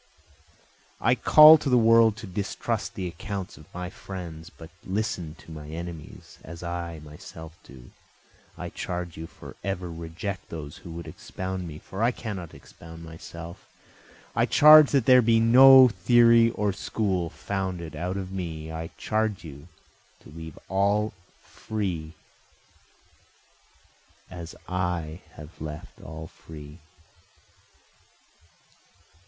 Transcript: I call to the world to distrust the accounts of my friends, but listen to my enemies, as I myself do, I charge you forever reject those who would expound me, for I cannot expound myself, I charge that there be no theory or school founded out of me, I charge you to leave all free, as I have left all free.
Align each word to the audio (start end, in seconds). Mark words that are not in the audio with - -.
I 0.99 1.13
call 1.13 1.59
to 1.59 1.69
the 1.69 1.77
world 1.77 2.17
to 2.17 2.25
distrust 2.25 2.95
the 2.95 3.07
accounts 3.07 3.55
of 3.55 3.71
my 3.71 3.91
friends, 3.91 4.49
but 4.49 4.71
listen 4.83 5.35
to 5.35 5.51
my 5.51 5.67
enemies, 5.69 6.39
as 6.43 6.63
I 6.63 6.99
myself 7.03 7.55
do, 7.63 7.91
I 8.57 8.69
charge 8.69 9.15
you 9.15 9.27
forever 9.27 9.91
reject 9.91 10.49
those 10.49 10.77
who 10.77 10.89
would 10.93 11.07
expound 11.07 11.67
me, 11.67 11.77
for 11.77 12.01
I 12.01 12.09
cannot 12.09 12.55
expound 12.55 13.03
myself, 13.03 13.67
I 14.35 14.47
charge 14.47 14.89
that 14.89 15.05
there 15.05 15.21
be 15.21 15.39
no 15.39 15.87
theory 15.89 16.49
or 16.49 16.73
school 16.73 17.29
founded 17.29 17.95
out 17.95 18.17
of 18.17 18.31
me, 18.31 18.71
I 18.71 18.89
charge 18.97 19.43
you 19.43 19.67
to 20.21 20.29
leave 20.31 20.57
all 20.67 21.13
free, 21.43 22.13
as 24.31 24.55
I 24.67 25.21
have 25.33 25.61
left 25.61 26.01
all 26.01 26.25
free. 26.25 26.79